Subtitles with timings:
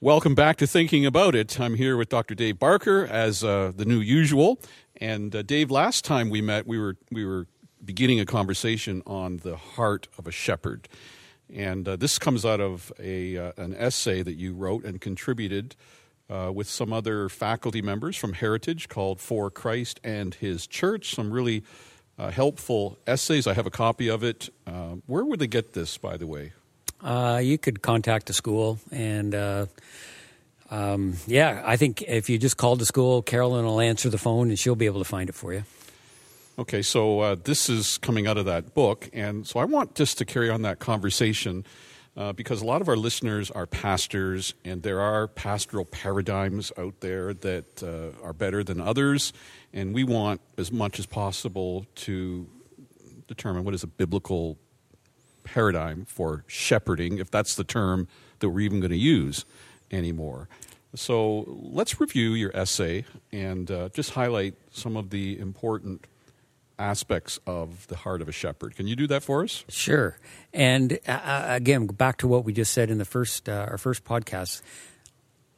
[0.00, 1.58] Welcome back to Thinking About It.
[1.58, 2.34] I'm here with Dr.
[2.34, 4.60] Dave Barker as uh, the new usual.
[5.00, 7.46] And uh, Dave, last time we met, we were we were
[7.84, 10.88] beginning a conversation on the heart of a shepherd,
[11.52, 15.74] and uh, this comes out of a uh, an essay that you wrote and contributed
[16.30, 21.32] uh, with some other faculty members from Heritage called "For Christ and His Church." Some
[21.32, 21.64] really
[22.18, 23.46] uh, helpful essays.
[23.46, 24.48] I have a copy of it.
[25.06, 26.52] where would they get this, by the way?
[27.02, 29.66] Uh, you could contact the school, and uh,
[30.70, 34.48] um, yeah, I think if you just call the school, Carolyn will answer the phone,
[34.48, 35.64] and she'll be able to find it for you.
[36.58, 40.18] Okay, so uh, this is coming out of that book, and so I want just
[40.18, 41.64] to carry on that conversation
[42.18, 46.98] uh, because a lot of our listeners are pastors, and there are pastoral paradigms out
[46.98, 49.32] there that uh, are better than others,
[49.72, 52.48] and we want as much as possible to
[53.28, 54.58] determine what is a biblical
[55.44, 58.08] paradigm for shepherding, if that's the term
[58.40, 59.44] that we're even going to use
[59.92, 60.48] anymore.
[60.96, 66.04] So let's review your essay and uh, just highlight some of the important
[66.78, 68.76] aspects of the heart of a shepherd.
[68.76, 69.64] Can you do that for us?
[69.68, 70.18] Sure.
[70.52, 73.78] And uh, uh again, back to what we just said in the first uh, our
[73.78, 74.62] first podcast.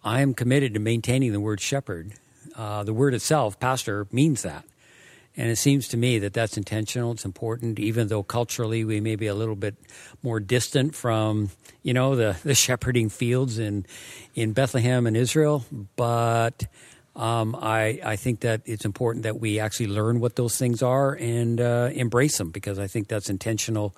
[0.03, 2.15] I am committed to maintaining the word shepherd.
[2.57, 4.65] Uh, the word itself, pastor, means that.
[5.37, 7.13] And it seems to me that that's intentional.
[7.13, 9.77] It's important, even though culturally we may be a little bit
[10.23, 11.51] more distant from,
[11.83, 13.87] you know, the, the shepherding fields in
[14.35, 15.65] in Bethlehem and Israel.
[15.97, 16.67] But
[17.17, 21.13] um, I I think that it's important that we actually learn what those things are
[21.13, 23.95] and uh, embrace them because I think that's intentional,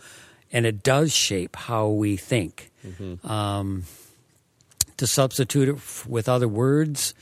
[0.53, 2.71] and it does shape how we think.
[2.87, 3.27] Mm-hmm.
[3.31, 3.85] Um,
[4.97, 7.15] to substitute it with other words,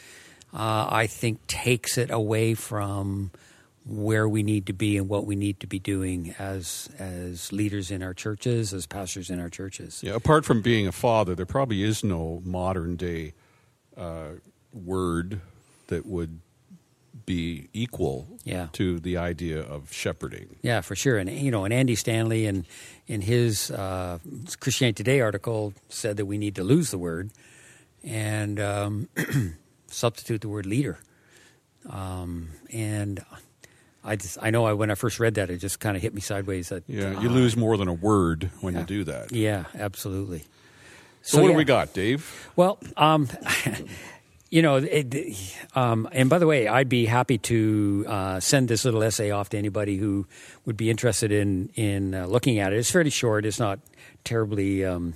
[0.52, 3.30] uh, I think takes it away from
[3.86, 7.90] where we need to be and what we need to be doing as as leaders
[7.90, 10.02] in our churches, as pastors in our churches.
[10.04, 13.34] Yeah, apart from being a father, there probably is no modern day
[13.96, 14.34] uh,
[14.72, 15.40] word
[15.90, 16.40] that would
[17.26, 18.66] be equal yeah.
[18.72, 20.56] to the idea of shepherding.
[20.62, 21.16] Yeah, for sure.
[21.18, 22.64] And you know, and Andy Stanley and
[23.06, 24.18] in his uh,
[24.58, 27.30] Christianity Today article said that we need to lose the word
[28.02, 29.08] and um,
[29.86, 30.98] substitute the word leader.
[31.88, 33.24] Um, and
[34.02, 36.14] I just I know I, when I first read that it just kind of hit
[36.14, 36.70] me sideways.
[36.70, 38.80] That yeah, you uh, lose more than a word when yeah.
[38.80, 39.32] you do that.
[39.32, 40.40] Yeah, absolutely.
[41.22, 41.52] So, so what yeah.
[41.52, 42.50] do we got, Dave?
[42.56, 43.28] Well, um,
[44.50, 45.14] you know, it,
[45.76, 49.48] um, and by the way, I'd be happy to uh, send this little essay off
[49.50, 50.26] to anybody who
[50.66, 52.78] would be interested in in uh, looking at it.
[52.78, 53.46] It's fairly short.
[53.46, 53.78] It's not
[54.24, 54.84] terribly.
[54.84, 55.14] Um,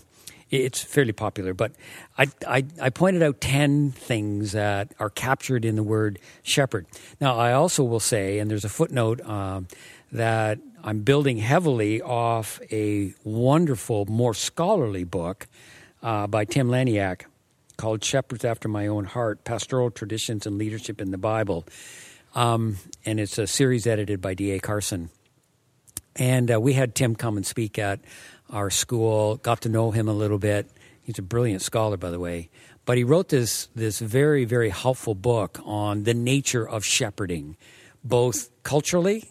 [0.51, 1.53] it's fairly popular.
[1.53, 1.73] But
[2.17, 6.87] I, I, I, pointed out 10 things that are captured in the word shepherd.
[7.21, 9.67] Now, I also will say, and there's a footnote um,
[10.13, 15.49] that I'm building heavily off a wonderful, more scholarly book
[16.05, 17.23] uh, by Tim Laniak
[17.77, 21.65] called Shepherds After My Own Heart Pastoral Traditions and Leadership in the Bible.
[22.35, 24.59] Um, and it's a series edited by D.A.
[24.61, 25.11] Carson.
[26.17, 28.01] And uh, we had Tim come and speak at
[28.51, 30.71] our school, got to know him a little bit.
[31.03, 32.51] He's a brilliant scholar, by the way.
[32.87, 37.57] But he wrote this, this very, very helpful book on the nature of shepherding,
[38.03, 39.31] both culturally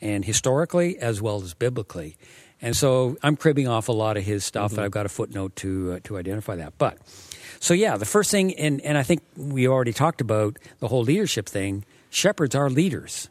[0.00, 2.16] and historically, as well as biblically.
[2.60, 4.80] And so I'm cribbing off a lot of his stuff, mm-hmm.
[4.80, 6.74] and I've got a footnote to, uh, to identify that.
[6.76, 6.98] But
[7.60, 11.02] so, yeah, the first thing, and, and I think we already talked about the whole
[11.02, 13.28] leadership thing shepherds are leaders.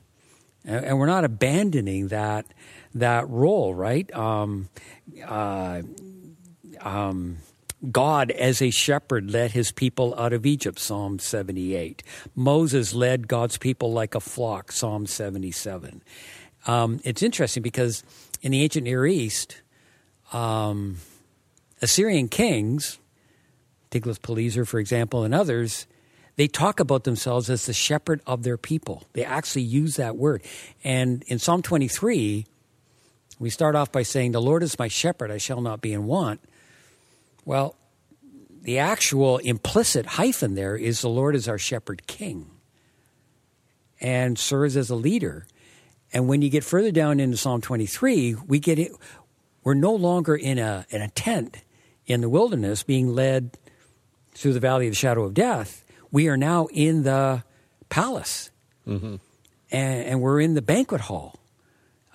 [0.66, 2.46] And we're not abandoning that
[2.94, 4.14] that role, right?
[4.14, 4.70] Um,
[5.26, 5.82] uh,
[6.82, 7.38] um,
[7.92, 12.04] God, as a shepherd, led his people out of Egypt, Psalm 78.
[12.36, 16.02] Moses led God's people like a flock, Psalm 77.
[16.66, 18.04] Um, it's interesting because
[18.42, 19.62] in the ancient Near East,
[20.34, 20.98] um,
[21.82, 22.98] Assyrian kings,
[23.92, 25.88] Tiglath-Pileser, for example, and others,
[26.36, 29.04] they talk about themselves as the shepherd of their people.
[29.14, 30.44] They actually use that word.
[30.84, 32.46] And in Psalm 23,
[33.40, 36.06] we start off by saying, The Lord is my shepherd, I shall not be in
[36.06, 36.40] want.
[37.44, 37.76] Well,
[38.62, 42.52] the actual implicit hyphen there is the Lord is our shepherd king
[44.00, 45.48] and serves as a leader.
[46.14, 48.92] And when you get further down into Psalm 23, we get it,
[49.64, 51.58] we're no longer in a, in a tent
[52.06, 53.58] in the wilderness being led
[54.38, 55.84] through the valley of the shadow of death.
[56.12, 57.44] We are now in the
[57.90, 58.52] palace.
[58.88, 59.16] Mm-hmm.
[59.72, 61.36] And, and we're in the banquet hall.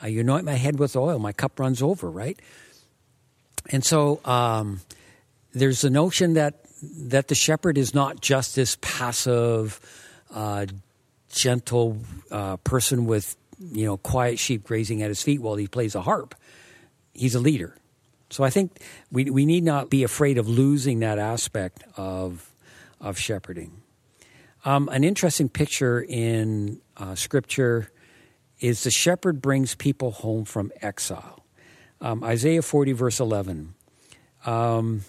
[0.02, 2.38] Uh, you anoint my head with oil, my cup runs over, right?
[3.70, 4.80] And so um,
[5.52, 9.78] there's the notion that that the shepherd is not just this passive,
[10.34, 10.66] uh,
[11.28, 11.98] gentle
[12.32, 16.02] uh, person with you know quiet sheep grazing at his feet while he plays a
[16.02, 16.34] harp.
[17.12, 17.76] He's a leader.
[18.32, 18.80] So I think
[19.10, 22.50] we, we need not be afraid of losing that aspect of,
[22.98, 23.82] of shepherding.
[24.64, 27.92] Um, an interesting picture in uh, Scripture
[28.58, 31.44] is the shepherd brings people home from exile.
[32.00, 33.74] Um, Isaiah 40, verse 11.
[34.46, 35.02] Um,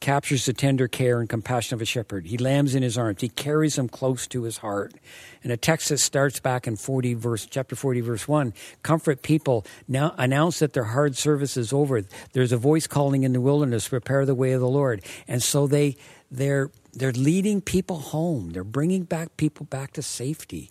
[0.00, 2.26] captures the tender care and compassion of a shepherd.
[2.26, 3.20] He lambs in his arms.
[3.20, 4.94] He carries them close to his heart.
[5.42, 8.52] And a text that starts back in 40 verse, chapter 40 verse 1,
[8.82, 12.02] comfort people, now announce that their hard service is over.
[12.32, 15.02] There's a voice calling in the wilderness, prepare the way of the Lord.
[15.26, 15.96] And so they,
[16.30, 18.50] they're, they're leading people home.
[18.50, 20.70] They're bringing back people back to safety.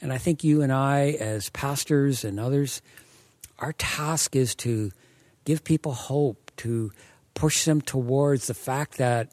[0.00, 2.82] And I think you and I, as pastors and others,
[3.58, 4.90] our task is to
[5.44, 6.92] give people hope, to
[7.40, 9.32] push them towards the fact that,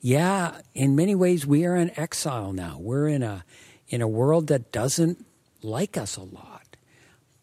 [0.00, 2.76] yeah, in many ways we are in exile now.
[2.80, 3.44] We're in a
[3.86, 5.24] in a world that doesn't
[5.62, 6.76] like us a lot.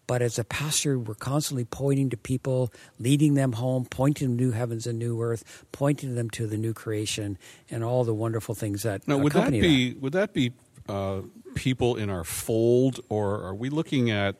[0.08, 4.52] But as a pastor, we're constantly pointing to people, leading them home, pointing to new
[4.52, 7.38] heavens and new earth, pointing them to the new creation
[7.70, 10.02] and all the wonderful things that now, would that be that.
[10.02, 10.52] would that be
[10.90, 11.22] uh,
[11.56, 14.36] people in our fold, or are we looking at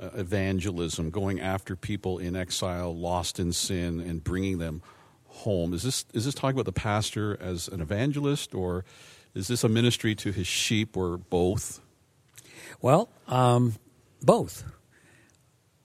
[0.00, 4.80] uh, evangelism, going after people in exile, lost in sin, and bringing them
[5.32, 5.72] home.
[5.72, 8.84] Is this is this talking about the pastor as an evangelist, or
[9.34, 11.80] is this a ministry to his sheep, or both?
[12.80, 13.74] Well, um,
[14.22, 14.64] both.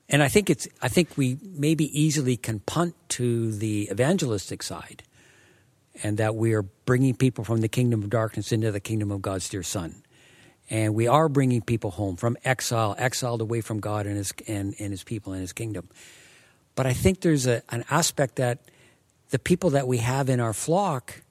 [0.09, 5.03] And I think it's I think we maybe easily can punt to the evangelistic side,
[6.03, 9.21] and that we are bringing people from the kingdom of darkness into the kingdom of
[9.21, 10.03] God's dear Son.
[10.69, 14.75] And we are bringing people home from exile, exiled away from God and his, and,
[14.79, 15.87] and his people and his kingdom.
[16.75, 18.59] But I think there's a, an aspect that
[19.29, 21.21] the people that we have in our flock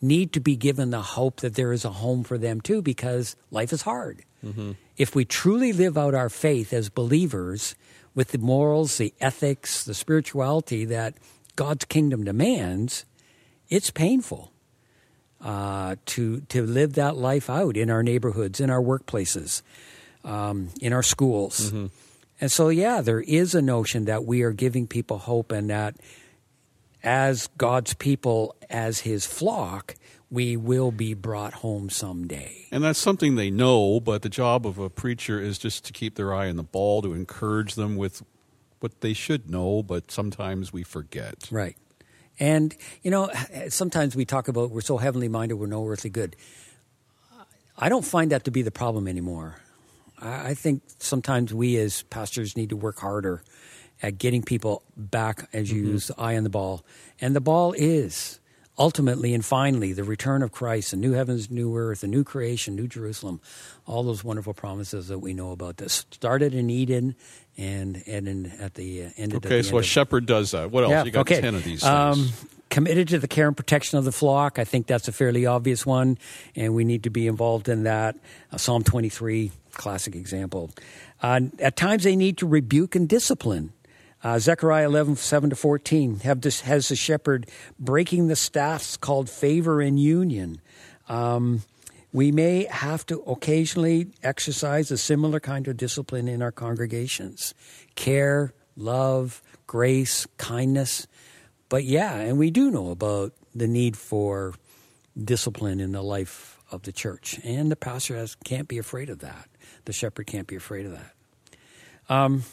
[0.00, 3.36] need to be given the hope that there is a home for them too, because
[3.50, 4.22] life is hard.
[4.44, 4.72] Mm-hmm.
[4.96, 7.74] If we truly live out our faith as believers
[8.14, 11.14] with the morals, the ethics, the spirituality that
[11.56, 13.04] God's kingdom demands,
[13.68, 14.52] it's painful
[15.40, 19.62] uh, to to live that life out in our neighborhoods, in our workplaces,
[20.24, 21.68] um, in our schools.
[21.68, 21.86] Mm-hmm.
[22.40, 25.94] And so, yeah, there is a notion that we are giving people hope, and that
[27.02, 29.94] as God's people, as His flock,
[30.30, 32.66] we will be brought home someday.
[32.70, 36.14] And that's something they know, but the job of a preacher is just to keep
[36.14, 38.22] their eye on the ball, to encourage them with
[38.80, 41.48] what they should know, but sometimes we forget.
[41.50, 41.76] Right.
[42.40, 43.30] And, you know,
[43.68, 46.34] sometimes we talk about we're so heavenly minded, we're no earthly good.
[47.76, 49.56] I don't find that to be the problem anymore.
[50.18, 53.42] I think sometimes we as pastors need to work harder
[54.02, 55.92] at getting people back, as you mm-hmm.
[55.92, 56.84] use the eye on the ball.
[57.20, 58.40] And the ball is
[58.78, 62.74] ultimately and finally the return of Christ, a new heavens, new earth, a new creation,
[62.74, 63.40] new Jerusalem,
[63.86, 65.76] all those wonderful promises that we know about.
[65.76, 67.14] This started in Eden
[67.56, 69.34] and and in, at the uh, end.
[69.34, 70.70] Okay, the so a shepherd does that.
[70.70, 70.90] What else?
[70.90, 71.40] Yeah, you got okay.
[71.40, 71.84] ten of these.
[71.84, 72.30] Um,
[72.70, 74.58] committed to the care and protection of the flock.
[74.58, 76.16] I think that's a fairly obvious one,
[76.56, 78.16] and we need to be involved in that.
[78.50, 80.70] Uh, Psalm twenty three, classic example.
[81.20, 83.72] Uh, at times, they need to rebuke and discipline.
[84.22, 87.48] Uh, Zechariah 11, 7 to 14 have this, has the shepherd
[87.78, 90.60] breaking the staffs called favor and union.
[91.08, 91.62] Um,
[92.12, 97.54] we may have to occasionally exercise a similar kind of discipline in our congregations
[97.94, 101.06] care, love, grace, kindness.
[101.68, 104.54] But yeah, and we do know about the need for
[105.22, 107.40] discipline in the life of the church.
[107.44, 109.48] And the pastor has, can't be afraid of that.
[109.84, 111.14] The shepherd can't be afraid of that.
[112.08, 112.44] Um,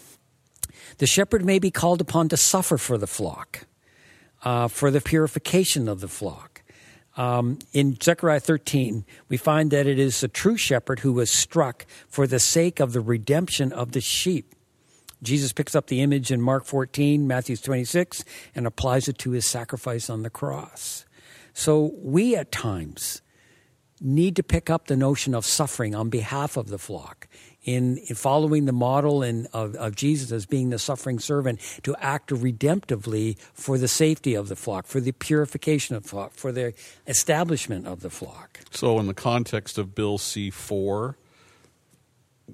[0.97, 3.65] the shepherd may be called upon to suffer for the flock,
[4.43, 6.61] uh, for the purification of the flock.
[7.17, 11.85] Um, in Zechariah 13, we find that it is the true shepherd who was struck
[12.07, 14.55] for the sake of the redemption of the sheep.
[15.21, 18.23] Jesus picks up the image in Mark 14, Matthew 26,
[18.55, 21.05] and applies it to his sacrifice on the cross.
[21.53, 23.21] So we at times
[23.99, 27.27] need to pick up the notion of suffering on behalf of the flock
[27.63, 31.95] in, in following the model in, of, of Jesus as being the suffering servant to
[31.99, 36.51] act redemptively for the safety of the flock, for the purification of the flock, for
[36.51, 36.73] the
[37.07, 38.59] establishment of the flock.
[38.71, 41.17] So, in the context of Bill C 4,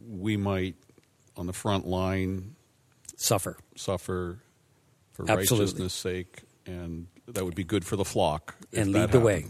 [0.10, 0.76] we might,
[1.38, 2.56] on the front line,
[3.16, 3.58] suffer.
[3.76, 4.40] Suffer
[5.14, 5.66] for Absolutely.
[5.66, 8.56] righteousness' sake, and that would be good for the flock.
[8.74, 9.24] And lead the happened.
[9.24, 9.46] way.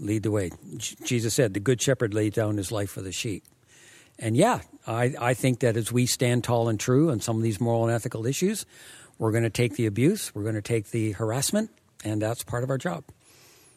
[0.00, 0.50] Lead the way.
[0.76, 3.44] J- Jesus said, The good shepherd laid down his life for the sheep.
[4.18, 7.42] And yeah, I, I think that as we stand tall and true on some of
[7.42, 8.66] these moral and ethical issues,
[9.18, 11.70] we're going to take the abuse, we're going to take the harassment,
[12.04, 13.04] and that's part of our job.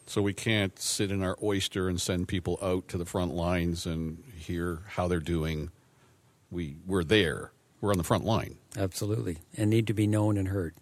[0.06, 3.86] So we can't sit in our oyster and send people out to the front lines
[3.86, 5.70] and hear how they're doing.
[6.50, 7.52] We we're there.
[7.80, 8.56] We're on the front line.
[8.76, 10.74] Absolutely, and need to be known and heard.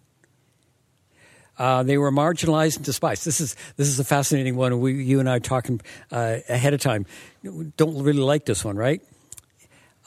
[1.57, 3.25] Uh, they were marginalized and despised.
[3.25, 4.79] This is this is a fascinating one.
[4.79, 7.05] We, you and I are talking uh, ahead of time.
[7.77, 9.01] Don't really like this one, right?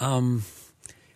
[0.00, 0.44] Um,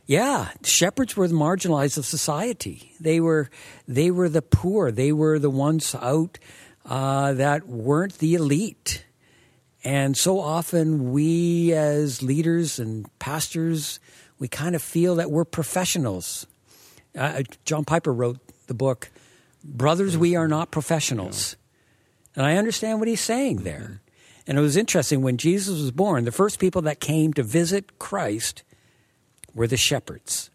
[0.06, 2.94] yeah, shepherds were the marginalized of society.
[2.98, 3.50] They were
[3.86, 4.90] they were the poor.
[4.90, 6.38] They were the ones out
[6.86, 9.04] uh, that weren't the elite.
[9.84, 14.00] And so often we as leaders and pastors,
[14.38, 16.46] we kind of feel that we're professionals.
[17.16, 19.10] Uh, John Piper wrote the book,
[19.62, 21.56] Brothers, We Are Not Professionals.
[22.34, 23.80] And I understand what he's saying there.
[23.80, 23.92] Mm-hmm.
[24.46, 27.98] And it was interesting when Jesus was born, the first people that came to visit
[27.98, 28.62] Christ
[29.58, 30.50] were the shepherds,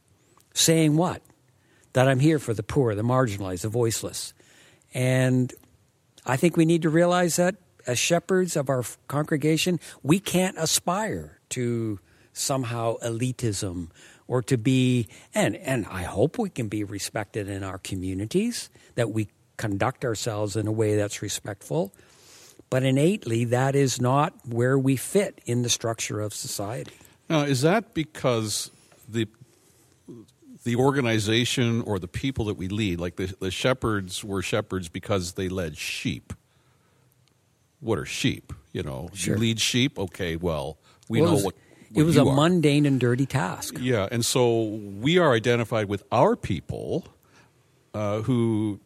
[0.54, 1.22] saying what?
[1.92, 4.34] That I'm here for the poor, the marginalized, the voiceless.
[4.94, 5.54] And
[6.26, 7.56] I think we need to realize that
[7.86, 12.00] as shepherds of our congregation, we can't aspire to
[12.32, 13.90] somehow elitism
[14.28, 19.12] or to be and and I hope we can be respected in our communities that
[19.12, 21.94] we conduct ourselves in a way that's respectful
[22.72, 26.96] but innately that is not where we fit in the structure of society
[27.30, 28.72] now is that because
[29.14, 29.28] the
[30.64, 35.34] the organization or the people that we lead like the, the shepherds were shepherds because
[35.34, 36.34] they led sheep
[37.80, 39.36] what are sheep you know sure.
[39.36, 40.78] you lead sheep okay well
[41.10, 41.56] we well, know what
[41.96, 42.36] it was a are.
[42.36, 43.76] mundane and dirty task.
[43.80, 47.06] Yeah, and so we are identified with our people
[47.94, 48.80] uh, who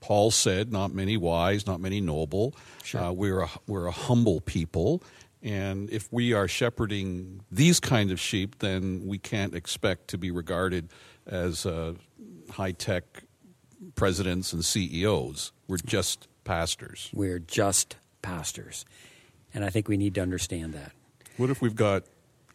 [0.00, 2.54] Paul said, not many wise, not many noble.
[2.82, 3.00] Sure.
[3.00, 5.02] Uh, we're, a, we're a humble people.
[5.42, 10.30] And if we are shepherding these kind of sheep, then we can't expect to be
[10.30, 10.88] regarded
[11.26, 11.94] as uh,
[12.50, 13.22] high tech
[13.94, 15.52] presidents and CEOs.
[15.68, 17.10] We're just pastors.
[17.12, 18.84] We're just pastors.
[19.54, 20.92] And I think we need to understand that.
[21.36, 22.04] What if we've got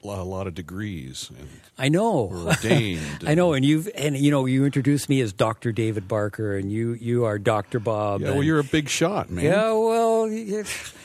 [0.03, 1.31] a lot of degrees?
[1.77, 2.29] I know.
[2.29, 3.23] ordained.
[3.27, 6.71] I know, and you've and you know you introduced me as Doctor David Barker, and
[6.71, 8.21] you you are Doctor Bob.
[8.21, 9.45] Yeah, and, well, you're a big shot, man.
[9.45, 10.12] Yeah, well,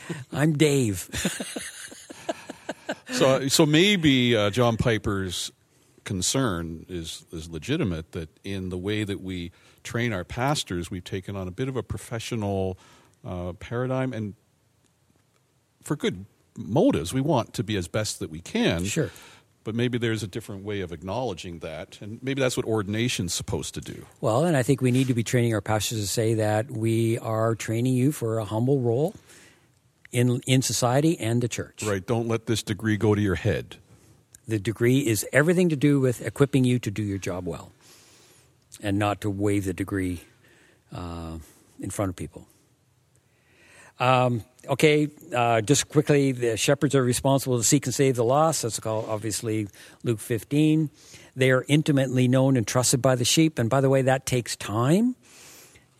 [0.31, 1.09] I'm Dave.
[3.11, 5.51] so so maybe uh, John Piper's
[6.03, 9.51] concern is is legitimate that in the way that we
[9.83, 12.77] train our pastors, we've taken on a bit of a professional
[13.25, 14.33] uh, paradigm, and
[15.83, 16.25] for good
[16.57, 17.13] motives.
[17.13, 18.85] We want to be as best that we can.
[18.85, 19.11] Sure.
[19.63, 23.73] But maybe there's a different way of acknowledging that, and maybe that's what ordination's supposed
[23.75, 24.05] to do.
[24.21, 27.19] Well, and I think we need to be training our pastors to say that we
[27.19, 29.15] are training you for a humble role
[30.11, 31.83] in in society and the church.
[31.83, 32.05] Right.
[32.05, 33.77] Don't let this degree go to your head.
[34.47, 37.71] The degree is everything to do with equipping you to do your job well,
[38.81, 40.21] and not to wave the degree
[40.95, 41.37] uh,
[41.79, 42.47] in front of people.
[43.99, 48.61] Um, okay, uh, just quickly, the shepherds are responsible to seek and save the lost.
[48.61, 49.67] That's called obviously
[50.03, 50.89] Luke 15.
[51.35, 53.59] They are intimately known and trusted by the sheep.
[53.59, 55.15] And by the way, that takes time.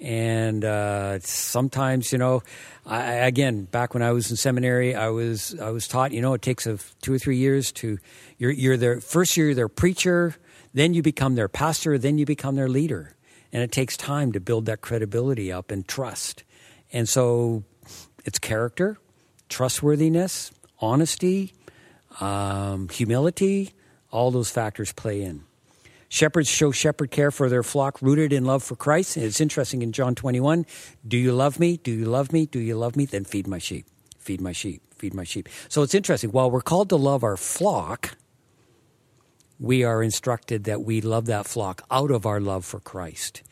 [0.02, 2.42] And uh, sometimes, you know,
[2.86, 6.34] I, again, back when I was in seminary, I was I was taught, you know,
[6.34, 7.98] it takes a, two or three years to
[8.38, 10.36] you're you're their first year their preacher,
[10.74, 13.14] then you become their pastor, then you become their leader,
[13.52, 16.46] and it takes time to build that credibility up and trust.
[16.94, 17.66] And so
[18.26, 18.98] it's character,
[19.50, 21.54] trustworthiness, honesty,
[22.20, 23.74] um, humility,
[24.12, 25.44] all those factors play in.
[26.12, 29.16] Shepherds show shepherd care for their flock rooted in love for Christ.
[29.16, 30.66] And it's interesting in John 21
[31.08, 31.78] Do you love me?
[31.78, 32.48] Do you love me?
[32.48, 33.06] Do you love me?
[33.06, 33.86] Then feed my sheep.
[34.18, 34.82] Feed my sheep.
[34.96, 35.48] Feed my sheep.
[35.70, 36.32] So it's interesting.
[36.32, 38.18] While we're called to love our flock,
[39.60, 43.44] we are instructed that we love that flock out of our love for Christ.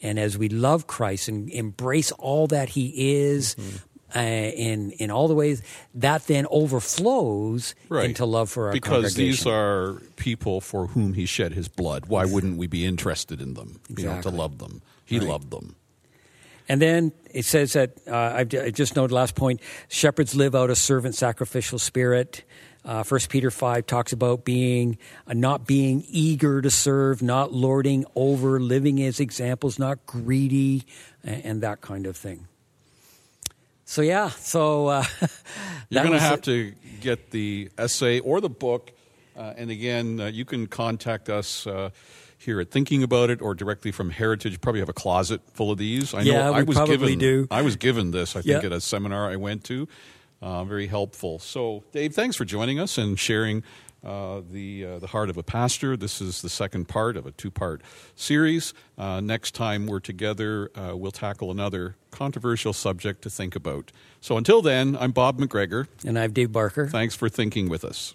[0.00, 3.76] And as we love Christ and embrace all that He is, mm-hmm
[4.16, 5.62] uh, in in all the ways
[5.94, 8.06] that then overflows right.
[8.06, 12.06] into love for our because these are people for whom he shed his blood.
[12.06, 13.80] Why wouldn't we be interested in them?
[13.90, 14.04] Exactly.
[14.04, 14.82] You know, to love them.
[15.04, 15.28] He right.
[15.28, 15.76] loved them.
[16.68, 20.70] And then it says that uh, I've, I just noted last point: shepherds live out
[20.70, 22.44] a servant sacrificial spirit.
[22.84, 24.96] Uh, First Peter five talks about being
[25.26, 30.86] uh, not being eager to serve, not lording over, living as examples, not greedy,
[31.22, 32.46] and, and that kind of thing.
[33.88, 35.04] So yeah, so uh,
[35.88, 38.90] you're going to have to get the essay or the book,
[39.36, 41.90] uh, and again, uh, you can contact us uh,
[42.36, 44.60] here at Thinking About It or directly from Heritage.
[44.60, 46.14] Probably have a closet full of these.
[46.14, 47.46] I know yeah, I was given, do.
[47.48, 48.34] I was given this.
[48.34, 49.86] I think at a seminar I went to.
[50.42, 51.38] Uh, very helpful.
[51.38, 53.62] So, Dave, thanks for joining us and sharing
[54.04, 55.96] uh, the uh, the heart of a pastor.
[55.96, 57.82] This is the second part of a two part
[58.14, 58.74] series.
[58.96, 63.92] Uh, next time we're together, uh, we'll tackle another controversial subject to think about.
[64.20, 66.88] So until then, I'm Bob McGregor, and I'm Dave Barker.
[66.88, 68.14] Thanks for thinking with us.